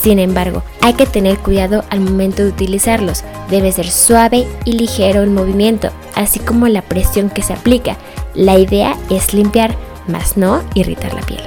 Sin 0.00 0.18
embargo, 0.18 0.62
hay 0.82 0.94
que 0.94 1.06
tener 1.06 1.38
cuidado 1.38 1.84
al 1.90 2.00
momento 2.00 2.42
de 2.42 2.50
utilizarlos. 2.50 3.24
Debe 3.50 3.72
ser 3.72 3.90
suave 3.90 4.46
y 4.64 4.72
ligero 4.72 5.22
el 5.22 5.30
movimiento, 5.30 5.90
así 6.14 6.38
como 6.38 6.68
la 6.68 6.82
presión 6.82 7.30
que 7.30 7.42
se 7.42 7.54
aplica. 7.54 7.96
La 8.34 8.58
idea 8.58 8.96
es 9.10 9.34
limpiar, 9.34 9.74
más 10.06 10.36
no 10.36 10.62
irritar 10.74 11.14
la 11.14 11.22
piel. 11.22 11.42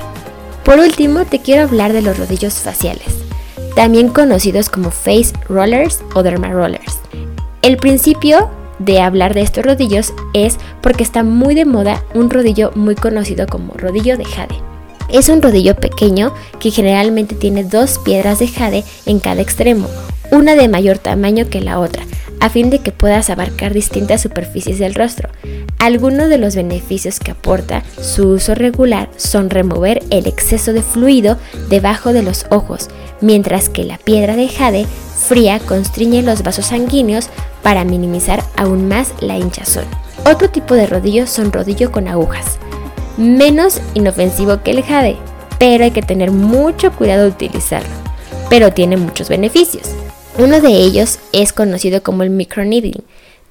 Por 0.65 0.79
último, 0.79 1.23
te 1.23 1.39
quiero 1.39 1.63
hablar 1.63 1.93
de 1.93 2.01
los 2.01 2.17
rodillos 2.17 2.55
faciales 2.55 3.28
también 3.79 4.09
conocidos 4.09 4.67
como 4.67 4.91
face 4.91 5.31
rollers 5.47 6.01
o 6.13 6.21
derma 6.21 6.51
rollers. 6.51 6.99
El 7.61 7.77
principio 7.77 8.49
de 8.77 8.99
hablar 8.99 9.33
de 9.33 9.39
estos 9.39 9.63
rodillos 9.63 10.13
es 10.33 10.57
porque 10.81 11.01
está 11.01 11.23
muy 11.23 11.55
de 11.55 11.63
moda 11.63 12.03
un 12.13 12.29
rodillo 12.29 12.73
muy 12.75 12.95
conocido 12.95 13.47
como 13.47 13.75
rodillo 13.75 14.17
de 14.17 14.25
jade. 14.25 14.55
Es 15.07 15.29
un 15.29 15.41
rodillo 15.41 15.77
pequeño 15.77 16.33
que 16.59 16.71
generalmente 16.71 17.35
tiene 17.35 17.63
dos 17.63 17.99
piedras 17.99 18.39
de 18.39 18.49
jade 18.49 18.83
en 19.05 19.21
cada 19.21 19.41
extremo, 19.41 19.87
una 20.29 20.55
de 20.55 20.67
mayor 20.67 20.97
tamaño 20.97 21.49
que 21.49 21.61
la 21.61 21.79
otra, 21.79 22.03
a 22.41 22.49
fin 22.49 22.69
de 22.69 22.79
que 22.79 22.91
puedas 22.91 23.29
abarcar 23.29 23.73
distintas 23.73 24.19
superficies 24.19 24.79
del 24.79 24.93
rostro. 24.93 25.29
Algunos 25.77 26.27
de 26.27 26.37
los 26.37 26.53
beneficios 26.53 27.19
que 27.19 27.31
aporta 27.31 27.83
su 28.01 28.27
uso 28.27 28.55
regular 28.55 29.09
son 29.15 29.49
remover 29.49 30.03
el 30.09 30.27
exceso 30.27 30.73
de 30.73 30.81
fluido 30.81 31.37
debajo 31.69 32.11
de 32.11 32.23
los 32.23 32.45
ojos, 32.49 32.89
mientras 33.21 33.69
que 33.69 33.83
la 33.83 33.97
piedra 33.97 34.35
de 34.35 34.47
jade 34.47 34.85
fría 35.27 35.59
constriñe 35.59 36.21
los 36.21 36.43
vasos 36.43 36.67
sanguíneos 36.67 37.29
para 37.61 37.83
minimizar 37.83 38.43
aún 38.55 38.87
más 38.87 39.13
la 39.19 39.37
hinchazón. 39.37 39.85
Otro 40.25 40.49
tipo 40.49 40.75
de 40.75 40.87
rodillo 40.87 41.27
son 41.27 41.51
rodillo 41.51 41.91
con 41.91 42.07
agujas. 42.07 42.57
menos 43.17 43.81
inofensivo 43.95 44.63
que 44.63 44.71
el 44.71 44.81
jade, 44.81 45.17
pero 45.59 45.83
hay 45.83 45.91
que 45.91 46.01
tener 46.01 46.31
mucho 46.31 46.91
cuidado 46.93 47.23
de 47.23 47.29
utilizarlo. 47.29 47.89
Pero 48.49 48.71
tiene 48.71 48.95
muchos 48.95 49.27
beneficios. 49.27 49.89
Uno 50.37 50.61
de 50.61 50.69
ellos 50.69 51.19
es 51.33 51.51
conocido 51.51 52.01
como 52.01 52.23
el 52.23 52.29
microneedling. 52.29 53.03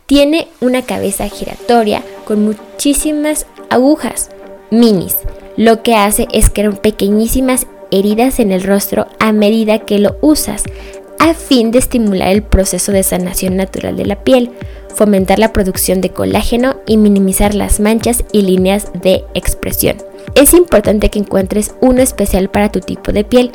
Tiene 0.06 0.48
una 0.60 0.82
cabeza 0.82 1.28
giratoria 1.28 2.02
con 2.24 2.44
muchísimas 2.44 3.44
agujas, 3.68 4.30
minis. 4.70 5.16
Lo 5.58 5.82
que 5.82 5.94
hace 5.96 6.26
es 6.32 6.48
crear 6.48 6.80
pequeñísimas 6.80 7.66
heridas 7.90 8.40
en 8.40 8.52
el 8.52 8.62
rostro 8.62 9.06
a 9.18 9.32
medida 9.32 9.80
que 9.80 9.98
lo 9.98 10.16
usas, 10.20 10.64
a 11.18 11.34
fin 11.34 11.70
de 11.70 11.78
estimular 11.78 12.28
el 12.28 12.42
proceso 12.42 12.92
de 12.92 13.02
sanación 13.02 13.56
natural 13.56 13.96
de 13.96 14.06
la 14.06 14.22
piel, 14.22 14.50
fomentar 14.94 15.38
la 15.38 15.52
producción 15.52 16.00
de 16.00 16.10
colágeno 16.10 16.76
y 16.86 16.96
minimizar 16.96 17.54
las 17.54 17.80
manchas 17.80 18.24
y 18.32 18.42
líneas 18.42 18.90
de 19.02 19.24
expresión. 19.34 19.96
Es 20.34 20.54
importante 20.54 21.10
que 21.10 21.18
encuentres 21.18 21.74
uno 21.80 22.02
especial 22.02 22.50
para 22.50 22.70
tu 22.70 22.80
tipo 22.80 23.12
de 23.12 23.24
piel 23.24 23.52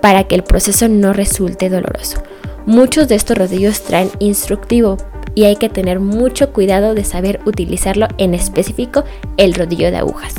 para 0.00 0.24
que 0.24 0.34
el 0.34 0.42
proceso 0.42 0.88
no 0.88 1.12
resulte 1.12 1.68
doloroso. 1.68 2.22
Muchos 2.66 3.08
de 3.08 3.16
estos 3.16 3.36
rodillos 3.36 3.82
traen 3.82 4.10
instructivo 4.18 4.96
y 5.34 5.44
hay 5.44 5.56
que 5.56 5.68
tener 5.68 5.98
mucho 5.98 6.52
cuidado 6.52 6.94
de 6.94 7.04
saber 7.04 7.40
utilizarlo, 7.46 8.06
en 8.18 8.34
específico 8.34 9.04
el 9.36 9.54
rodillo 9.54 9.90
de 9.90 9.96
agujas. 9.96 10.34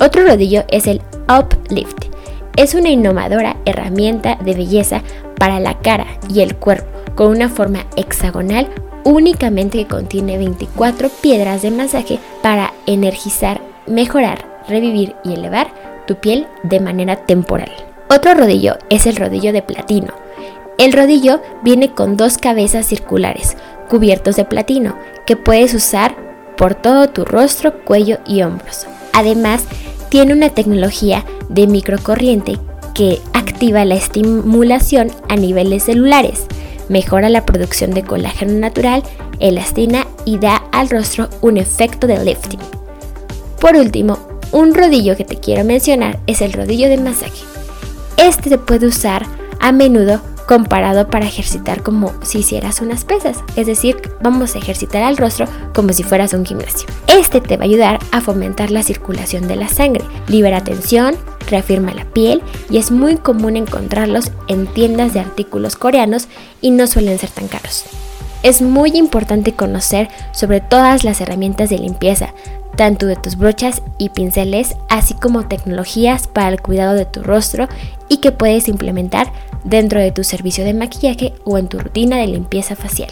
Otro 0.00 0.24
rodillo 0.24 0.64
es 0.68 0.86
el 0.86 1.00
Uplift. 1.28 2.09
Es 2.56 2.74
una 2.74 2.90
innovadora 2.90 3.56
herramienta 3.64 4.36
de 4.36 4.54
belleza 4.54 5.02
para 5.38 5.60
la 5.60 5.78
cara 5.78 6.06
y 6.28 6.40
el 6.40 6.56
cuerpo 6.56 6.86
con 7.14 7.28
una 7.28 7.48
forma 7.48 7.86
hexagonal 7.96 8.68
únicamente 9.04 9.78
que 9.78 9.86
contiene 9.86 10.38
24 10.38 11.08
piedras 11.08 11.62
de 11.62 11.70
masaje 11.70 12.18
para 12.42 12.72
energizar, 12.86 13.60
mejorar, 13.86 14.44
revivir 14.68 15.14
y 15.24 15.34
elevar 15.34 15.68
tu 16.06 16.16
piel 16.16 16.46
de 16.62 16.80
manera 16.80 17.16
temporal. 17.16 17.70
Otro 18.08 18.34
rodillo 18.34 18.76
es 18.88 19.06
el 19.06 19.16
rodillo 19.16 19.52
de 19.52 19.62
platino. 19.62 20.12
El 20.78 20.92
rodillo 20.92 21.40
viene 21.62 21.92
con 21.92 22.16
dos 22.16 22.38
cabezas 22.38 22.86
circulares 22.86 23.56
cubiertos 23.88 24.36
de 24.36 24.44
platino 24.44 24.96
que 25.26 25.36
puedes 25.36 25.74
usar 25.74 26.14
por 26.56 26.74
todo 26.74 27.08
tu 27.08 27.24
rostro, 27.24 27.84
cuello 27.84 28.18
y 28.26 28.42
hombros. 28.42 28.86
Además, 29.12 29.64
tiene 30.10 30.34
una 30.34 30.50
tecnología 30.50 31.24
de 31.48 31.66
microcorriente 31.66 32.58
que 32.94 33.20
activa 33.32 33.84
la 33.84 33.94
estimulación 33.94 35.10
a 35.28 35.36
niveles 35.36 35.84
celulares, 35.84 36.44
mejora 36.88 37.30
la 37.30 37.46
producción 37.46 37.92
de 37.92 38.02
colágeno 38.02 38.54
natural, 38.54 39.02
elastina 39.38 40.06
y 40.26 40.38
da 40.38 40.56
al 40.72 40.90
rostro 40.90 41.30
un 41.40 41.56
efecto 41.56 42.06
de 42.06 42.22
lifting. 42.22 42.60
Por 43.60 43.76
último, 43.76 44.18
un 44.52 44.74
rodillo 44.74 45.16
que 45.16 45.24
te 45.24 45.36
quiero 45.36 45.64
mencionar 45.64 46.18
es 46.26 46.40
el 46.42 46.52
rodillo 46.52 46.88
de 46.88 46.98
masaje. 46.98 47.44
Este 48.16 48.50
se 48.50 48.58
puede 48.58 48.86
usar 48.86 49.24
a 49.60 49.72
menudo 49.72 50.20
comparado 50.50 51.06
para 51.06 51.26
ejercitar 51.26 51.84
como 51.84 52.12
si 52.24 52.38
hicieras 52.38 52.80
unas 52.80 53.04
pesas, 53.04 53.44
es 53.54 53.68
decir, 53.68 54.02
vamos 54.20 54.56
a 54.56 54.58
ejercitar 54.58 55.04
al 55.04 55.16
rostro 55.16 55.46
como 55.72 55.92
si 55.92 56.02
fueras 56.02 56.32
un 56.32 56.44
gimnasio. 56.44 56.88
Este 57.06 57.40
te 57.40 57.56
va 57.56 57.62
a 57.62 57.66
ayudar 57.66 58.00
a 58.10 58.20
fomentar 58.20 58.72
la 58.72 58.82
circulación 58.82 59.46
de 59.46 59.54
la 59.54 59.68
sangre, 59.68 60.02
libera 60.26 60.64
tensión, 60.64 61.14
reafirma 61.48 61.94
la 61.94 62.04
piel 62.04 62.42
y 62.68 62.78
es 62.78 62.90
muy 62.90 63.14
común 63.14 63.56
encontrarlos 63.56 64.32
en 64.48 64.66
tiendas 64.66 65.14
de 65.14 65.20
artículos 65.20 65.76
coreanos 65.76 66.26
y 66.60 66.72
no 66.72 66.88
suelen 66.88 67.20
ser 67.20 67.30
tan 67.30 67.46
caros. 67.46 67.84
Es 68.42 68.60
muy 68.60 68.90
importante 68.96 69.52
conocer 69.52 70.08
sobre 70.32 70.60
todas 70.60 71.04
las 71.04 71.20
herramientas 71.20 71.70
de 71.70 71.78
limpieza, 71.78 72.34
tanto 72.74 73.06
de 73.06 73.14
tus 73.14 73.36
brochas 73.36 73.82
y 73.98 74.08
pinceles, 74.08 74.74
así 74.88 75.14
como 75.14 75.46
tecnologías 75.46 76.26
para 76.26 76.48
el 76.48 76.60
cuidado 76.60 76.94
de 76.94 77.04
tu 77.04 77.22
rostro 77.22 77.68
y 78.08 78.16
que 78.16 78.32
puedes 78.32 78.66
implementar 78.66 79.32
dentro 79.64 80.00
de 80.00 80.12
tu 80.12 80.24
servicio 80.24 80.64
de 80.64 80.74
maquillaje 80.74 81.32
o 81.44 81.58
en 81.58 81.68
tu 81.68 81.78
rutina 81.78 82.18
de 82.18 82.26
limpieza 82.26 82.76
facial. 82.76 83.10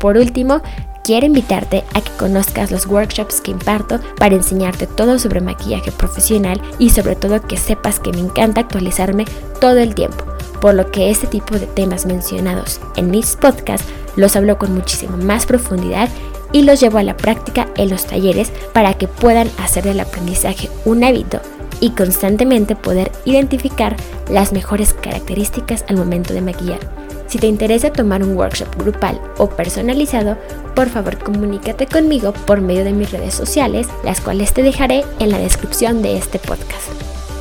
Por 0.00 0.16
último, 0.16 0.60
quiero 1.04 1.26
invitarte 1.26 1.84
a 1.94 2.00
que 2.00 2.10
conozcas 2.18 2.70
los 2.70 2.86
workshops 2.86 3.40
que 3.40 3.52
imparto 3.52 4.00
para 4.18 4.34
enseñarte 4.34 4.86
todo 4.86 5.18
sobre 5.18 5.40
maquillaje 5.40 5.92
profesional 5.92 6.60
y 6.78 6.90
sobre 6.90 7.16
todo 7.16 7.42
que 7.42 7.56
sepas 7.56 8.00
que 8.00 8.12
me 8.12 8.18
encanta 8.18 8.62
actualizarme 8.62 9.24
todo 9.60 9.78
el 9.78 9.94
tiempo, 9.94 10.24
por 10.60 10.74
lo 10.74 10.90
que 10.90 11.10
este 11.10 11.26
tipo 11.26 11.58
de 11.58 11.66
temas 11.66 12.06
mencionados 12.06 12.80
en 12.96 13.10
mis 13.10 13.36
podcasts 13.36 13.86
los 14.16 14.34
hablo 14.34 14.58
con 14.58 14.74
muchísima 14.74 15.16
más 15.16 15.46
profundidad 15.46 16.08
y 16.52 16.62
los 16.62 16.80
llevo 16.80 16.98
a 16.98 17.02
la 17.02 17.16
práctica 17.16 17.68
en 17.76 17.90
los 17.90 18.06
talleres 18.06 18.52
para 18.72 18.94
que 18.94 19.08
puedan 19.08 19.50
hacer 19.58 19.84
del 19.84 20.00
aprendizaje 20.00 20.70
un 20.84 21.04
hábito 21.04 21.40
y 21.80 21.90
constantemente 21.90 22.76
poder 22.76 23.12
identificar 23.24 23.96
las 24.30 24.52
mejores 24.52 24.94
características 24.94 25.84
al 25.88 25.96
momento 25.96 26.34
de 26.34 26.40
maquillar. 26.40 26.80
Si 27.28 27.38
te 27.38 27.48
interesa 27.48 27.92
tomar 27.92 28.22
un 28.22 28.36
workshop 28.36 28.76
grupal 28.76 29.20
o 29.38 29.48
personalizado, 29.48 30.36
por 30.74 30.88
favor 30.88 31.18
comunícate 31.18 31.86
conmigo 31.86 32.32
por 32.32 32.60
medio 32.60 32.84
de 32.84 32.92
mis 32.92 33.10
redes 33.10 33.34
sociales, 33.34 33.88
las 34.04 34.20
cuales 34.20 34.52
te 34.52 34.62
dejaré 34.62 35.04
en 35.18 35.30
la 35.30 35.38
descripción 35.38 36.02
de 36.02 36.16
este 36.16 36.38
podcast. 36.38 36.88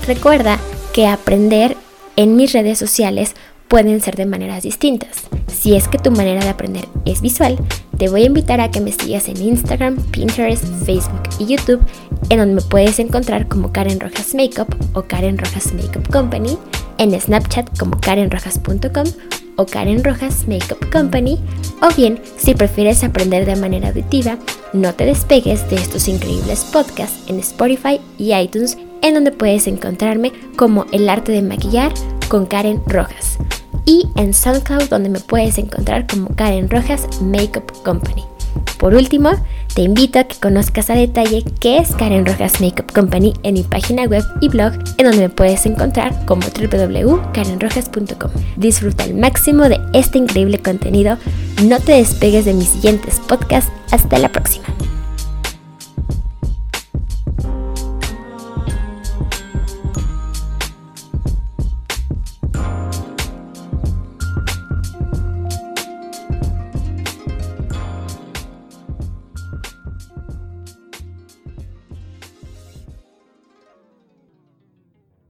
Recuerda 0.07 0.59
que 0.93 1.07
aprender 1.07 1.77
en 2.15 2.35
mis 2.35 2.53
redes 2.53 2.79
sociales 2.79 3.35
pueden 3.67 4.01
ser 4.01 4.15
de 4.15 4.25
maneras 4.25 4.63
distintas. 4.63 5.23
Si 5.47 5.75
es 5.75 5.87
que 5.87 5.97
tu 5.97 6.11
manera 6.11 6.41
de 6.41 6.49
aprender 6.49 6.87
es 7.05 7.21
visual, 7.21 7.57
te 7.97 8.09
voy 8.09 8.23
a 8.23 8.25
invitar 8.25 8.61
a 8.61 8.71
que 8.71 8.81
me 8.81 8.91
sigas 8.91 9.27
en 9.29 9.41
Instagram, 9.41 9.97
Pinterest, 10.11 10.65
Facebook 10.85 11.23
y 11.39 11.45
YouTube, 11.45 11.81
en 12.29 12.39
donde 12.39 12.55
me 12.55 12.61
puedes 12.61 12.99
encontrar 12.99 13.47
como 13.47 13.71
Karen 13.71 13.99
Rojas 13.99 14.33
Makeup 14.35 14.75
o 14.93 15.03
Karen 15.03 15.37
Rojas 15.37 15.73
Makeup 15.73 16.09
Company, 16.11 16.57
en 16.97 17.19
Snapchat 17.19 17.77
como 17.77 17.99
karenrojas.com 17.99 19.05
o 19.57 19.65
Karen 19.65 20.03
Rojas 20.03 20.47
Makeup 20.47 20.91
Company, 20.91 21.39
o 21.81 21.93
bien, 21.95 22.19
si 22.37 22.53
prefieres 22.55 23.03
aprender 23.03 23.45
de 23.45 23.55
manera 23.55 23.89
auditiva, 23.89 24.37
no 24.73 24.93
te 24.93 25.05
despegues 25.05 25.69
de 25.69 25.77
estos 25.77 26.07
increíbles 26.07 26.65
podcasts 26.65 27.29
en 27.29 27.39
Spotify 27.39 28.01
y 28.17 28.33
iTunes, 28.33 28.77
en 29.01 29.13
donde 29.13 29.31
puedes 29.31 29.67
encontrarme 29.67 30.33
como 30.57 30.85
El 30.91 31.07
arte 31.09 31.31
de 31.31 31.41
maquillar 31.41 31.93
con 32.27 32.45
Karen 32.45 32.81
Rojas 32.85 33.37
y 33.85 34.07
en 34.15 34.33
SoundCloud 34.33 34.89
donde 34.89 35.09
me 35.09 35.19
puedes 35.19 35.57
encontrar 35.57 36.07
como 36.07 36.29
Karen 36.35 36.69
Rojas 36.69 37.07
Makeup 37.21 37.71
Company. 37.83 38.23
Por 38.77 38.93
último, 38.93 39.31
te 39.73 39.81
invito 39.81 40.19
a 40.19 40.23
que 40.25 40.35
conozcas 40.39 40.89
a 40.89 40.95
detalle 40.95 41.43
qué 41.59 41.77
es 41.77 41.95
Karen 41.95 42.25
Rojas 42.25 42.61
Makeup 42.61 42.91
Company 42.91 43.33
en 43.43 43.55
mi 43.55 43.63
página 43.63 44.03
web 44.03 44.23
y 44.41 44.49
blog 44.49 44.73
en 44.97 45.05
donde 45.05 45.23
me 45.23 45.29
puedes 45.29 45.65
encontrar 45.65 46.25
como 46.25 46.43
www.karenrojas.com. 46.47 48.31
Disfruta 48.57 49.03
al 49.03 49.15
máximo 49.15 49.69
de 49.69 49.79
este 49.93 50.17
increíble 50.17 50.59
contenido, 50.59 51.17
no 51.63 51.79
te 51.79 51.93
despegues 51.93 52.45
de 52.45 52.53
mis 52.53 52.69
siguientes 52.69 53.19
podcasts, 53.27 53.71
hasta 53.91 54.17
la 54.17 54.31
próxima. 54.31 54.65